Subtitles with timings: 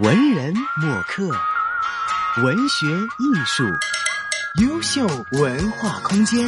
[0.00, 1.28] 文人墨客，
[2.42, 3.62] 文学艺术，
[4.60, 6.44] 优秀文化空间。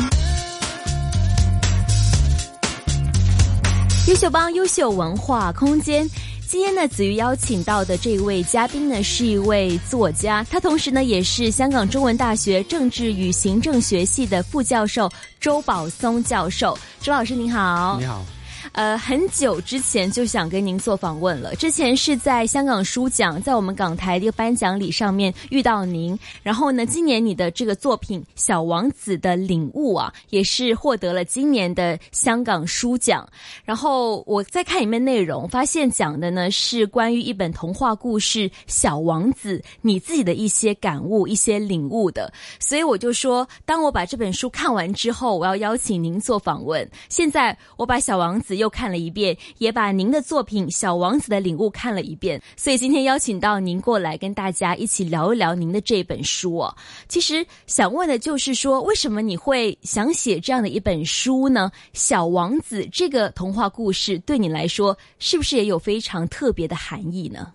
[4.09, 6.05] 优秀帮优秀文化空间。
[6.49, 15.09] 今天呢，子瑜邀请到的这位嘉宾呢，是一位作家，他同时呢也是香港中文大学政治与行政学系的副教授
[15.39, 16.77] 周宝松教授。
[17.01, 18.25] 周老师您好，你好。
[18.73, 21.55] 呃，很久之前就想跟您做访问了。
[21.57, 26.19] 之前是在香港书奖，在我们港台的一个颁奖礼上面遇到您。
[26.43, 33.27] 然后呢，今年你的这个作品《小王子的领悟》啊，也是获得了今年的香港书奖。
[33.65, 42.33] 然后我在看里面内容，发现讲的呢是关于一本童话故事《小王子》，你自己的一些感悟、一些领悟的。
[42.59, 46.87] 所以我就说，当我把这本书看完之后，我要邀请您做访问。
[47.09, 56.77] 现在我把《小王子》又又看了一遍，也把您的作品《小王子的领悟》看了一遍，所以今天邀请到您过来跟大家一起聊一聊您的这本书哦。
[57.07, 61.71] 其实想问的就是说，为什么你会想写这样的一本书呢？
[61.93, 67.53] 《小王子》这个童话故事对你来说，是不是也有非常特别的含义呢？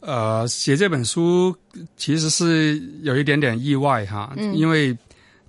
[0.00, 1.54] 呃，写这本书
[1.98, 4.96] 其实是有一点点意外哈，因为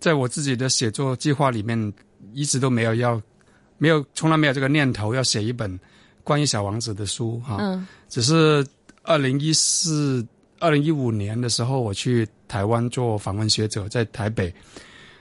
[0.02, 1.94] 在我自己的写作计划里面，
[2.34, 3.22] 一直都没有要。
[3.78, 5.80] 没有，从来没有这个念头要写一本
[6.24, 7.58] 关于小王子的书哈。
[7.60, 7.86] 嗯。
[8.10, 8.66] 只是
[9.04, 10.26] 二零一四、
[10.60, 14.54] 二零一五年的时候，我去台湾做访问学者，在台北，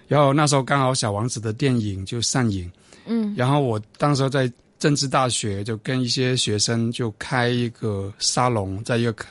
[0.08, 2.70] 然后那时候刚好小王子的电影就上映。
[3.06, 3.34] 嗯。
[3.36, 9.24] 然后我当时在政治大学就跟一些学生就开一个沙龙，在一个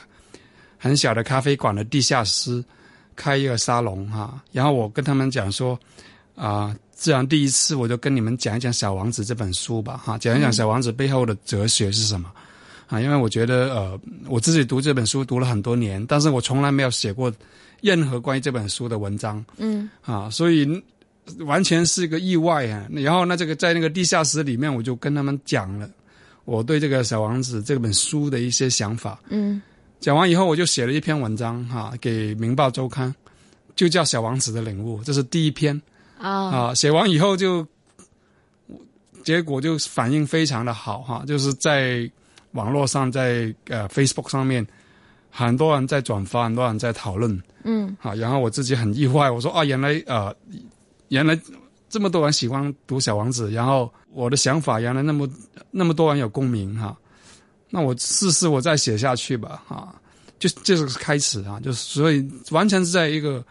[0.78, 2.64] 很小的咖啡馆的地下室
[3.16, 4.42] 开一个沙龙哈。
[4.52, 5.80] 然后我跟他们讲说
[6.36, 6.76] 啊。
[6.96, 12.32] 自然，第一次我就跟你们讲一讲《小王子》这本书吧，哈，讲一讲《小王子》背后的哲学是什么，
[12.88, 17.32] 啊，因为我觉得，呃，我自己读这本书读了很多年，但是我从来没有写过
[17.82, 20.82] 任何关于这本书的文章，嗯，啊，所以
[21.40, 22.88] 完全是一个意外啊。
[22.90, 25.90] 然后，那这个在那个地下室里面，我就跟他们讲了
[26.46, 29.62] 我对这个《小王子》这本书的一些想法，嗯，
[30.00, 33.14] 讲完以后，我就写了一篇文章，哈，给《明报周刊》，
[33.76, 35.80] 就叫《小王子的领悟》，这是第一篇。
[36.30, 37.66] 啊，写完以后就，
[39.24, 42.10] 结果就反应非常的好哈，就是在
[42.54, 44.66] 网络上，在呃 Facebook 上面，
[45.30, 50.36] 很多人在转发，很多人在讨论，嗯，好，然后我自己很意外，我说啊，原来呃，
[51.10, 51.40] 原来
[51.90, 55.30] 这么多人喜欢读小王子，然后我的想法原来那么
[55.70, 56.98] 那么多人有共鸣哈，
[57.70, 59.94] 那我试试我再写下去吧哈，
[60.40, 63.46] 就这是开始啊，就是所以完全是在一个。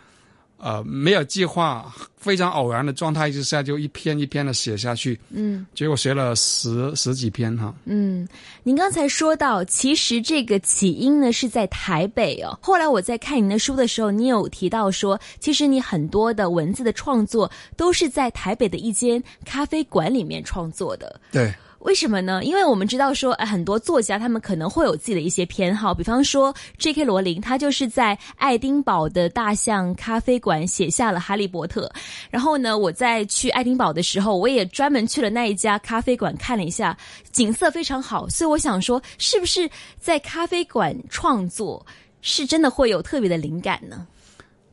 [0.56, 5.18] 呃，没有计划，非常偶然的状态之下，就一篇一篇的写下去。
[5.30, 7.74] 嗯，结果写了十十几篇哈。
[7.84, 8.26] 嗯，
[8.62, 12.58] 您刚才说到，其实这个起因呢是在台北哦。
[12.62, 21.20] 后来我在看您的书的时候，你有提到说，其实你很多的文字的创作都是在台北的一间咖啡馆里面创作的。
[21.30, 21.52] 对。
[21.84, 22.42] 为什么呢？
[22.42, 27.04] 因为我们知道说，很多作家他们可能会有自己的一些偏好，比方说 J.K.
[27.04, 31.86] 罗琳，他就是在爱丁堡的大象咖啡馆写下了《哈利波特》。
[32.30, 36.96] 然后呢，我在去爱丁堡的时候，我也专门去了那一家咖啡馆看了一下，
[37.32, 38.26] 景色非常好。
[38.30, 39.68] 所以我想说，是不是
[39.98, 41.84] 在咖啡馆创作
[42.22, 44.06] 是真的会有特别的灵感呢？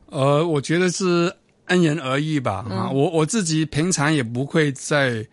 [0.05, 1.35] 呃，我觉得是
[1.69, 2.65] 因人而异吧。
[2.69, 5.27] 啊，我我自己平常也不会在。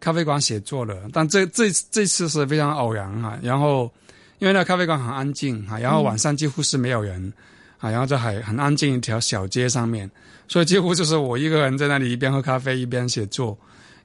[0.00, 3.38] 咖啡馆写作的，但这这这次是非常偶然哈。
[3.42, 3.90] 然后，
[4.38, 7.32] 因为那咖啡馆很安静哈，然后晚上几乎是没有人
[7.78, 10.10] 啊，然后在很很安静一条小街上面，
[10.46, 13.56] 所以几乎就是我一个人在那里一边喝咖啡一边写作，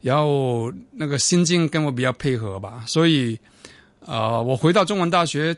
[0.02, 2.84] 然后那个心境跟我比较配合吧。
[2.88, 3.40] 所以，
[4.00, 5.56] 呃，我回到中文大学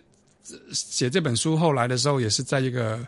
[0.71, 2.99] 写这本书，后来的时候也是在一个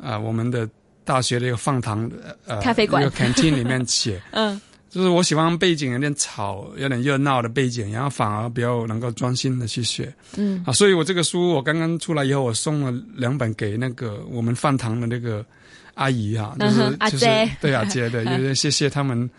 [0.00, 0.68] 啊我们的
[1.04, 2.10] 大学的一个饭堂
[2.46, 4.60] 呃咖啡馆一个 canteen 里面写 嗯。
[4.90, 10.12] 就是我喜欢背景有点吵、有点热闹的背景，然后反而比较能够专心的去学。
[10.36, 15.46] 嗯啊，所以我这个书我刚刚出来以后，我送了两本给那个我们饭堂的那个
[15.94, 17.26] 阿姨哈，就是就是
[17.60, 19.30] 对阿姐的，因为 谢谢他们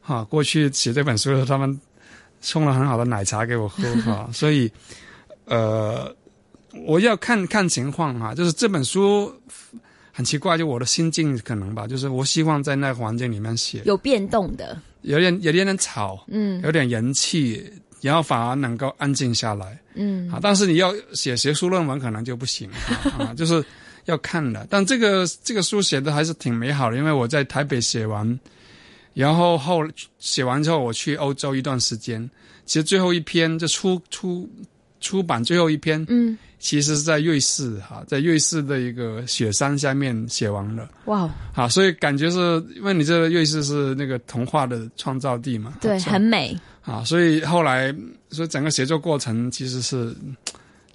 [0.00, 0.22] 哈。
[0.22, 1.80] 过去写这本书的时候，他们
[2.40, 4.30] 送了很好的奶茶给我喝哈。
[4.32, 4.70] 所以
[5.46, 6.14] 呃，
[6.86, 8.32] 我要看看情况哈。
[8.32, 9.34] 就是这本书
[10.12, 14.80] 很奇怪，就我的心境可能吧，就是我希望在那个环境里面写有变动的。
[15.02, 17.64] 有点有点点吵，嗯，有点人气，
[18.00, 22.70] 然后反而能够安静下来，嗯，啊，但是你要写学术论文可能就不行，
[23.18, 23.64] 啊， 就是
[24.06, 24.66] 要看的。
[24.70, 28.38] 但这个这个书写的还是挺美好的，因为我在台北写完，
[29.14, 29.82] 然后后
[30.18, 32.28] 写完之后我去欧洲一段时间，
[32.66, 34.48] 其实最后一篇就出出
[35.00, 40.88] 出版最后一篇，嗯，其实是在瑞士哈，在瑞士的一个雪山下面写完了。
[41.06, 42.38] 哇，好，所以感觉是
[42.76, 46.56] 因为你这个瑞士是那个童话的创造地嘛，对，很美。
[46.82, 47.94] 啊，所以后来，
[48.30, 50.14] 所以整个写作过程其实是。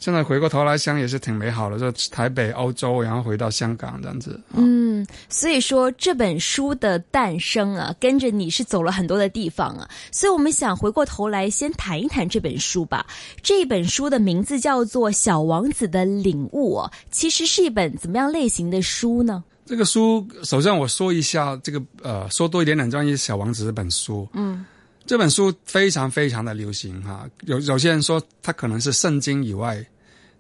[0.06, 4.40] 现在回过头来想也是挺美好的，就台北、欧洲，然后回到香港这样子。
[4.54, 9.90] 嗯，所以说这本书的诞生啊，跟着你是走了很多的地方啊。
[10.12, 13.04] 所以我们想回过头来先谈一谈这本书吧。
[13.42, 16.78] 这本书的名字叫做《小王子的领悟》，
[17.10, 19.44] 其实是一本怎么样类型的书呢？
[19.66, 24.30] 这个书，首先我说一下这个呃，说多一点点关于《小王子》这本书。
[24.34, 24.64] 嗯。
[25.08, 29.84] 这本书非常非常的流行哈，有有些人说它可能是圣经以外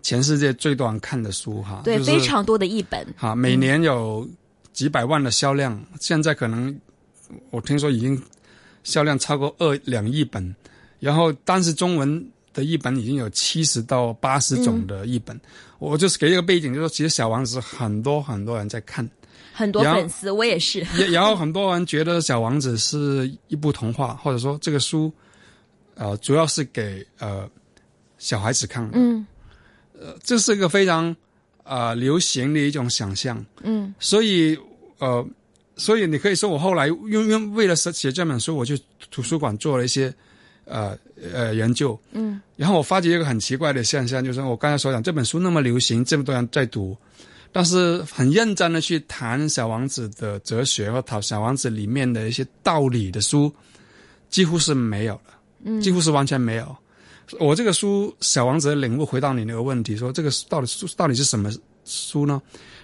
[0.05, 1.81] 全世界最多人看的书哈。
[1.83, 3.03] 对，非常多的译本。
[3.17, 4.27] 哈，每年有
[4.71, 6.79] 几百万的销量，现在可能
[7.49, 8.21] 我听说已经
[8.83, 10.55] 销量超过二两亿本，
[10.99, 12.23] 然后但是中文
[12.53, 15.41] 的译本已经有七十到八十种的译本。
[15.79, 19.09] 我就是给一个背景，就是说其实小王子很多很多人在看。
[19.51, 20.81] 很多粉丝，我也是。
[21.11, 25.11] 然后很多人觉得《小王子》是一部童话，或者说这个书，
[25.95, 27.49] 呃，主要是给呃
[28.19, 28.91] 小孩子看的。
[28.99, 29.25] 嗯，
[29.99, 31.15] 呃，这是一个非常
[31.63, 33.43] 啊流行的一种想象。
[33.63, 34.57] 嗯，所以
[34.99, 35.25] 呃，
[35.75, 38.79] 所以你可以说我后来因因为了写写这本书，我去
[39.11, 40.13] 图书馆做了一些
[40.65, 40.97] 呃
[41.33, 41.99] 呃研究。
[42.11, 46.95] 嗯，然后我发觉一个很奇怪的现象，就是我刚才所讲，这本书那么流行，这么多人在读。
[47.51, 53.49] 但是很认真的去谈小王子的哲学和《讨小王子里面的一些道理的书，
[54.29, 56.75] 几乎是没有了，嗯，几乎是完全没有。
[57.39, 61.51] 我这个书《小王子的领悟》回答你那个问题，说这个到底书到底是什么
[61.85, 62.41] 书呢？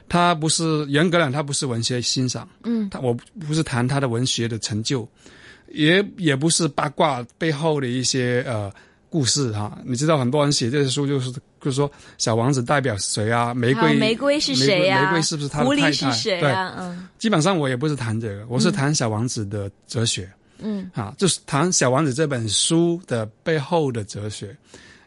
[0.09, 3.13] 它不是严格讲，它不是文学欣赏，嗯，它我
[3.47, 5.07] 不是谈他的文学的成就，
[5.69, 8.71] 也也不是八卦背后的一些呃。
[9.11, 13.53] 故事哈，你知道很多人写这些书就是就是说小王子代表谁啊？
[13.53, 15.03] 玫瑰玫瑰是谁呀？
[15.03, 16.73] 玫瑰是不是他的狐狸是谁啊？
[16.79, 20.23] 嗯，基本上我也不是谈这个，我是谈小王子的哲学。
[20.23, 20.31] 嗯，
[20.93, 24.55] 啊，就是谈小王子这本书的背后的哲学。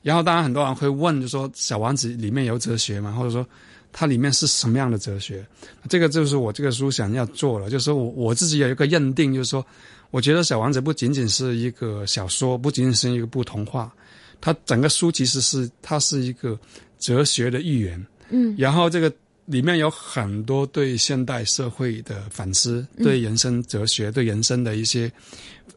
[0.02, 3.12] 然后当然很多人会问，就说小王子里面有哲学吗？
[3.12, 3.46] 或者说
[3.92, 5.46] 它里面是什么样的哲学？
[5.88, 9.64] 这个就是我这个书想要做的，就是我我自己有一个认定，就是说。
[10.10, 13.92] 我觉得《小王子》不仅仅是一个小说，不仅仅是一个不童话，
[14.40, 16.56] 它整个书其实是它是一个
[17.00, 18.06] 哲学的寓言。
[18.28, 19.12] 嗯，然后这个
[19.46, 25.10] 里面有很多对现代社会的反思，对人生哲学、对人生的一些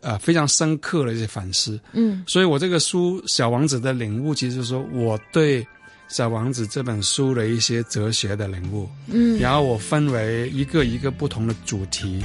[0.02, 1.80] 呃非常深刻的一些反思。
[1.92, 5.64] 嗯，所以我这个书《小王子》的领悟，其实说我对
[6.08, 8.90] 《小王子》这本书的一些哲学的领悟。
[9.08, 12.24] 嗯，然后我分为一个一个不同的主题。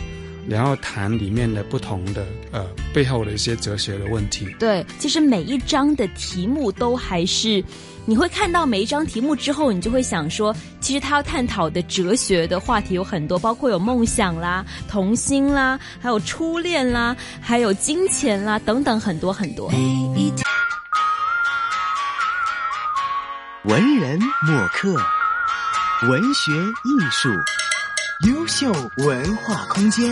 [0.49, 4.47] 然后谈里面的不同的呃背后的一些哲学的问题。
[4.59, 7.65] 对，其实每一章的题目都还是，
[8.05, 19.71] 你会看到每一章题目之后，你就会想说，其实他要探讨的哲学的话题有很多，包括有梦想啦、童心啦，还有初恋啦，还有金钱啦等等很多很多。
[23.65, 24.93] 文人墨客，
[26.09, 27.31] 文学艺术。
[28.29, 30.09] 优秀文化空间。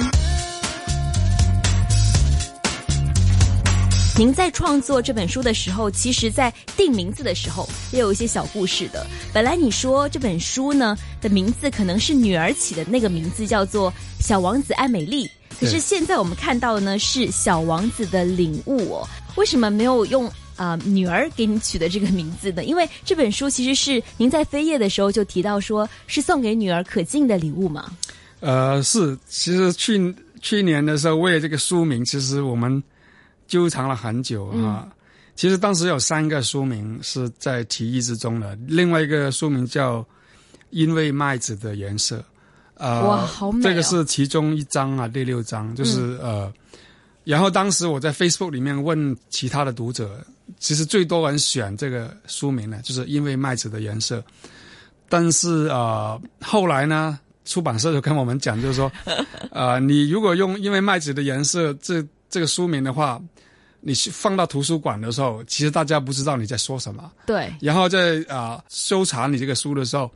[4.19, 9.07] 您在创作这本书的时候，其实，在定名字的时候，也有一些小故事的。
[9.33, 15.27] 本来你说这本书呢的名字可能是女儿起的，那个名字叫做《小王子爱美丽》，
[15.61, 19.09] 可是现在我们看到的呢是《小王子的领悟》哦。
[19.37, 20.29] 为什么没有用？
[20.61, 27.91] 啊，女儿给你取的这个名字的，因为这本书其实是您在扉页的时候就提到，说是送给女儿可敬的礼物嘛。
[28.41, 32.83] 呃，是，其实去去年的时候，为了这个书名，其实我们
[33.49, 34.87] 纠缠了很久啊。
[35.35, 40.01] 其实当时有三个书名是在提议之中的，另外一个书名叫
[40.69, 42.17] 《因为麦子的颜色》。
[42.75, 43.63] 呃，哇，好美！
[43.63, 46.53] 这个是其中一章啊，第六章就是呃，
[47.31, 50.25] 然后当时我在 Facebook 里面问其他的读者。
[50.59, 54.23] 其实最多人选这个书名呢，就是因为麦子的颜色。
[55.09, 58.91] 但是啊，后来呢，出版社就跟我们讲，就是说，
[59.53, 63.23] 啊， 你如果用因为麦子的颜色这这个书名的话，
[63.81, 67.09] 你去放到图书馆的时候，其实大家不知道你在说什么。
[67.25, 67.49] 对。
[67.61, 70.11] 然后在啊搜查你这个书的时候，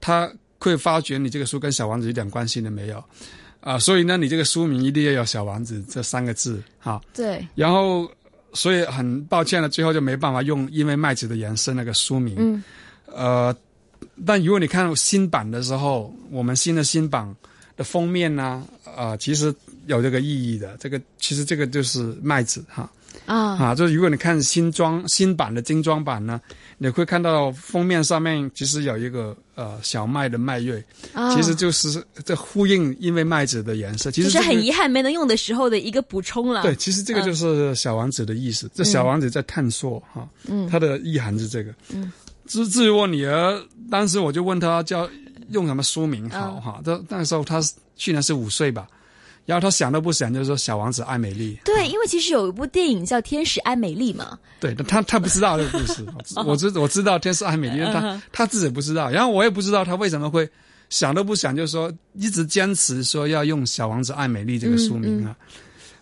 [0.00, 3.04] 他会发觉你这个书跟小王子一点关系都没有。
[3.64, 7.00] 啊，所以呢，你这个书名一定要有小王子这三个字哈。
[7.12, 7.44] 对。
[7.56, 8.08] 然后。
[8.56, 12.36] 所以很抱歉了，最后就没办法用因为麦子的颜色那个书名。
[12.38, 12.62] 嗯，
[13.06, 13.52] 呃，
[14.24, 17.34] 但如果你看新版的时候，我们新的新版
[17.76, 18.64] 的封面呢，
[18.96, 19.52] 啊，其实
[19.86, 20.76] 有这个意义的。
[20.78, 22.88] 这个其实这个就是麦子哈。
[23.26, 26.40] 啊啊，就是如果你看新装新版的精装版呢，
[26.78, 36.62] 你会看到封面上面其实有一个呃小麦的麦穗，啊其实就是在呼应因为麦子的颜色，其实、很遗憾没能用的时候的一个补充了。
[36.62, 38.70] 对，其实这个就是小王子的意思。
[38.74, 41.72] 这小王子在探索哈，嗯他的意涵是这个。
[41.92, 42.12] 嗯，
[42.46, 45.08] 至至于我女儿，当时我就问她叫
[45.50, 46.80] 用什么书名好嗯哈。
[46.84, 47.60] 这、那个时候她
[47.96, 48.86] 去年是五岁吧，
[49.46, 51.58] 然后他想都不想就是说小王子爱美丽。
[51.64, 54.38] 对，因为其实有一部电影叫《天使爱美丽》嘛。
[54.60, 56.04] 对，他他不知道这个故事，
[56.46, 60.48] 我知我知道天使爱美丽，但嗯她她自己不知道，然后我也不知道他为什么会
[60.88, 65.36] 想都不想，就是说一直坚持说要用小王子爱美丽这个书名啊。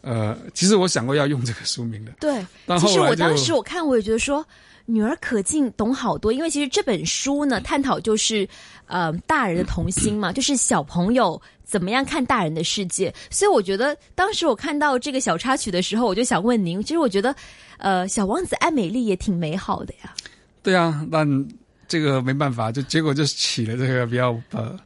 [0.02, 4.44] 呃，其实我想过要用这个书名的，对，但其实后来就我当时我看我也觉得说。
[4.86, 8.48] 女儿可敬懂好多，因为其实这本书呢，探讨就是，
[8.86, 13.12] 呃，大人的童心嘛， 就是小朋友怎么样看大人的世界。
[13.30, 17.34] 所以我觉得当时我看到这个小插曲的时候，我就想问您，其实我觉得，
[17.78, 20.14] 呃，小王子爱美丽也挺美好的呀。
[20.62, 21.48] 对啊，但
[21.88, 24.78] 这个没办法，就结果就起了这个比较呃，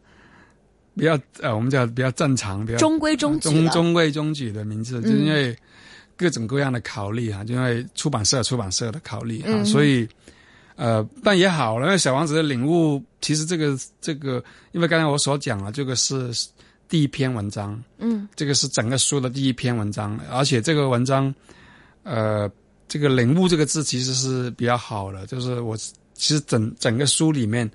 [0.94, 3.68] 比较呃，我们叫比较正常、比较中规中矩中。
[3.70, 5.56] 中规中矩的名字，就是因为
[6.16, 9.64] 各种各样的考虑啊，就因为出版社出版社的考虑啊，嗯。
[9.64, 10.08] 所以
[10.76, 14.42] 呃，但也好了，因为小王子的领悟，其实这个这个，
[14.72, 16.30] 因为刚才我所讲了，这个是
[16.88, 18.28] 第一篇文章，嗯。
[18.34, 21.34] 这个是整个书的第一篇文章，而且这个文章，
[22.02, 22.50] 呃，
[22.88, 27.68] 这个“领悟”这个字其实是比较好的，就是我其实整整个书里面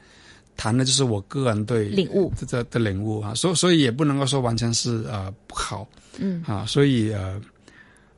[0.56, 2.32] 谈的就是我个人对领悟。
[2.38, 5.88] 这这的领悟啊，所以所以也不能够说完全是呃不好
[6.20, 7.42] 嗯，啊，所以呃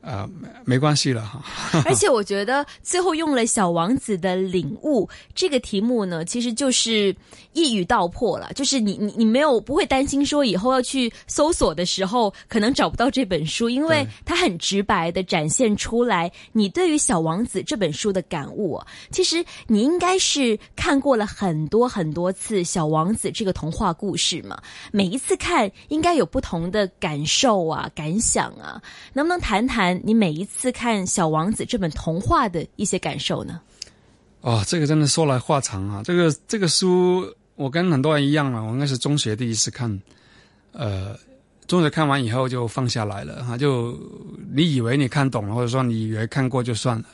[0.04, 1.42] 呃没没关系了哈。
[1.86, 7.14] 而且我觉得最后用了《小王子的领悟》这个题目呢，其实就是
[7.52, 18.86] 一语道破了，就是你你你没有不会担心说以后要去搜索的时候可能找不到这本书，因为它很直白的展现出来你对于《小王子》这本书的感悟、哦。
[19.10, 24.60] 其实你应该是看过了很多很多次《小王子》这个童话故事嘛，
[24.92, 28.80] 每一次看应该有不同的感受啊、感想啊，
[29.12, 33.60] 能不能谈谈你每一次看《小王子》这本童话的一些感受呢？
[34.40, 36.02] 哦，这个真的说来话长啊！
[36.04, 37.24] 这个这个书，
[37.56, 40.00] 我跟很多人一样嘛，我应该是中学第一次看，
[40.72, 41.16] 呃，
[41.66, 43.98] 中学看完以后就放下来了哈，就
[44.52, 47.04] 你以为你看懂了，或者说你以为看过就算了，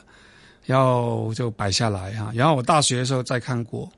[0.65, 2.31] 然后就摆下来哈。
[2.35, 3.89] 然后我大学的时候再看过，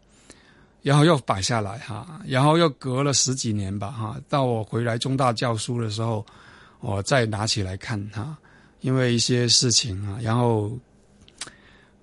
[0.83, 6.23] 然后又摆下来哈，然后又隔了十几年吧哈，到我回来中大教书的时候，
[6.81, 8.37] 我再拿起来看哈，
[8.83, 10.71] 因为一些事情啊，然后。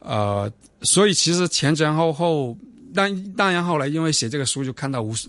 [0.02, 2.56] 呃，所以其实前前后后，
[2.94, 5.28] 但当然后来因为写这个书，就看到无数，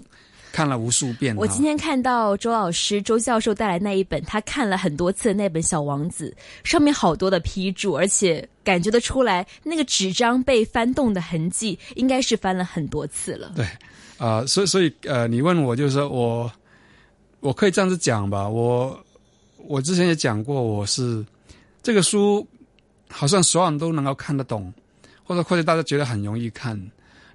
[0.54, 1.36] 看了无数遍。
[1.36, 6.34] 我今天看到周老师周教授带来那一本，他看了很多次的那本《小王子》，
[6.70, 13.52] 上面好多的批注，而且感觉得出来那个纸张被翻动的痕迹，应该是翻了很多次了。
[13.54, 13.68] 对，
[14.18, 16.50] 啊、所以所以呃，你问我就是说我，
[17.42, 18.98] 我可以这样子讲吧，我
[19.58, 21.26] 我之前也讲过，我是
[21.84, 22.48] 这个书
[23.10, 24.74] 好像所有人都能够看得懂，
[25.24, 26.80] 或者或者大家觉得很容易看，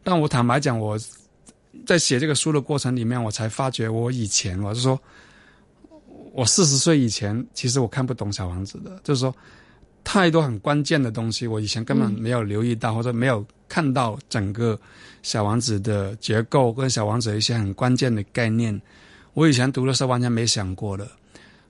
[0.02, 0.98] 但我坦白讲，我
[1.84, 4.98] 在写这个书的过程里面，我才发觉我以前我是说，
[6.32, 9.34] 我四十岁以前，其实我看不懂小王子的，就是说
[10.04, 14.78] 太多很关键的东西，我以前根本没有留意到，或者没有看到整个
[15.22, 18.80] 小王子的结构跟小王子一些很关键的概念，
[19.34, 21.06] 我以前读的时候完全没想过的。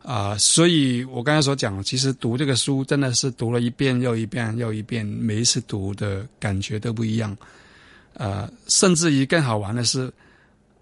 [0.07, 7.37] 啊、所以我刚才所讲，其实读这个书真的是读了一遍又一遍又一遍，每一次读的感觉都不一样。
[8.15, 10.13] 呃，甚至于更好玩的是，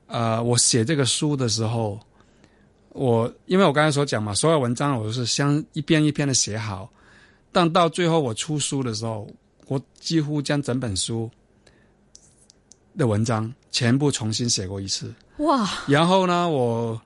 [0.09, 1.99] 呃，我写这个书的时候，
[2.91, 6.91] 我因为我刚才所讲嘛，所有文章我都是先一篇一篇的写好，
[7.51, 9.27] 但到最后我出书的时候，
[9.69, 11.31] 我几乎将整本书
[12.99, 15.13] 的文章全部重新写过一次。
[15.39, 17.01] 哇，然后呢，我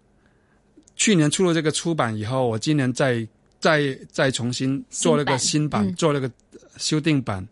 [0.99, 3.27] 去年出了这个出版以后，我今年再
[3.59, 5.95] 再再重新做了个新版，新版嗯。
[5.95, 6.31] 做了个
[6.77, 7.49] 修订版，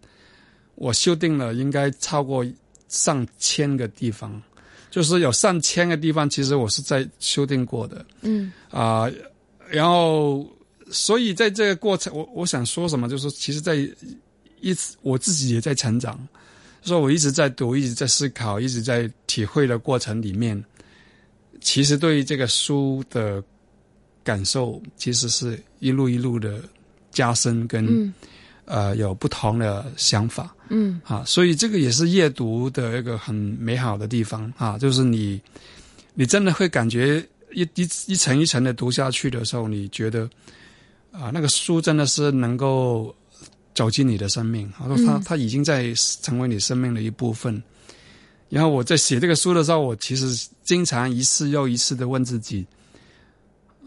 [0.75, 2.45] 我修订了应该超过
[2.89, 4.43] 上千个地方，
[4.91, 8.05] 就是有上千个地方，其实我是在修订过的。
[8.21, 8.53] 嗯。
[8.71, 9.11] 啊、
[9.69, 10.47] 然后
[10.91, 13.77] 所以在这个过程，我我想说什么，就是其实，在
[14.61, 16.19] 一直我自己也在成长，
[16.83, 20.63] 说我一直在读，一直在思考，一直在体会的过程里面，
[21.67, 23.43] 其实对于这个书的
[24.23, 26.63] 感受，其实是一路一路的
[27.11, 28.15] 加深跟、嗯
[28.67, 35.41] 呃有不同的想法嗯啊，所以这个也是阅读的一个很美好的地方啊，就是你
[36.15, 37.19] 你真的会感觉
[37.53, 40.31] 一一一层一层的读下去的时候，你觉得
[41.11, 43.13] 啊那个书真的是能够
[43.75, 44.73] 走进你的生命。
[44.79, 45.93] 他说他他已经在
[46.23, 47.61] 成为你生命的一部分。
[48.49, 52.67] 然后我在写这个书的时候，我其实经常一次又一次的问自己。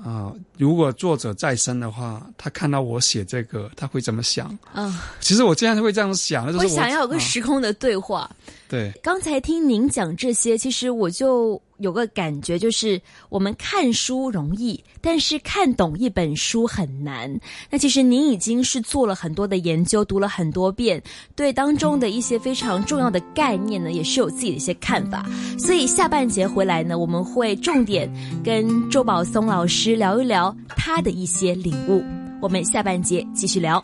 [0.02, 4.58] 啊，如果作者再生的话，他看到我写这个，他会怎么想？
[4.74, 8.30] 嗯，其实我经常会这样想，就是我想要有个时空的对话。
[8.70, 17.40] 对，刚才听您讲这些，其实我就有个感觉，就是我们看书容易，但是看懂一本书很难。
[17.70, 21.02] 那其实您已经是做了很多的研究，读了很多遍，
[21.36, 25.26] 对当中的一些非常重要的概念呢，也是有自己的一些看法。
[25.58, 28.12] 所以下半节回来呢，我们会重点
[28.44, 32.04] 跟周宝松老师聊一聊他的一些领悟。
[32.42, 33.82] 我们下半节继续聊。